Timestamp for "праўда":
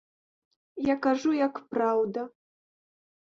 1.73-2.21